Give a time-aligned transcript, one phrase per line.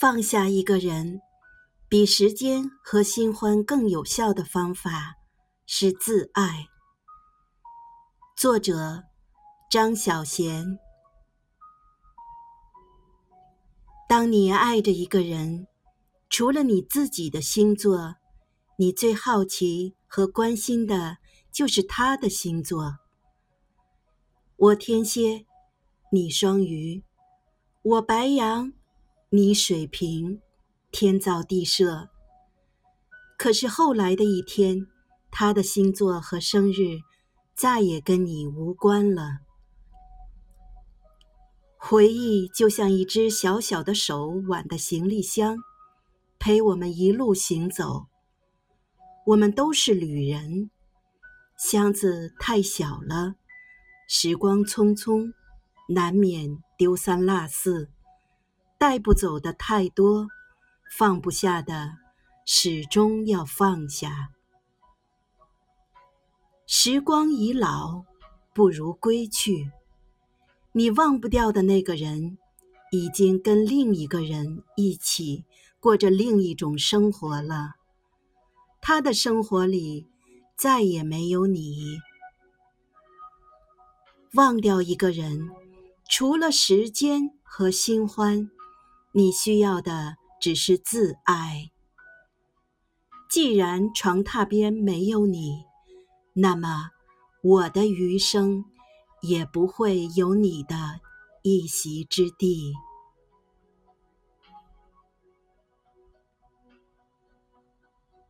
[0.00, 1.20] 放下一个人，
[1.88, 5.14] 比时间和新欢更有效的方法
[5.66, 6.66] 是自爱。
[8.36, 9.04] 作者：
[9.70, 10.78] 张小娴。
[14.08, 15.68] 当你爱着一个人，
[16.28, 18.16] 除了你自己的星座，
[18.76, 21.18] 你最好奇和关心的
[21.52, 22.98] 就是他的星座。
[24.56, 25.46] 我天蝎，
[26.10, 27.04] 你双鱼，
[27.82, 28.72] 我白羊。
[29.36, 30.40] 你水平，
[30.92, 32.08] 天造地设。
[33.36, 34.86] 可是后来的一天，
[35.28, 37.00] 他的星座和生日
[37.52, 39.40] 再也跟你无关了。
[41.76, 45.56] 回忆就像一只小小的手挽的行李箱，
[46.38, 48.06] 陪我们一路行走。
[49.26, 50.70] 我们都是旅人，
[51.58, 53.34] 箱子太小了，
[54.08, 55.32] 时光匆匆，
[55.88, 57.90] 难免丢三落四。
[58.84, 60.28] 带不走的太多，
[60.90, 61.96] 放不下的
[62.44, 64.28] 始终要放下。
[66.66, 68.04] 时光已老，
[68.52, 69.70] 不如归去。
[70.72, 72.36] 你忘不掉的那个人，
[72.92, 75.46] 已经跟另一个人一起
[75.80, 77.76] 过着另一种生活了。
[78.82, 80.06] 他的生活里
[80.58, 81.98] 再也没有你。
[84.34, 85.48] 忘掉一个人，
[86.06, 88.50] 除了时间和新欢。
[89.16, 91.70] 你需要的只是自爱。
[93.30, 95.64] 既然床榻边没有你，
[96.32, 96.90] 那么
[97.44, 98.64] 我的余生
[99.22, 101.00] 也不会有你的
[101.42, 102.72] 一席之地。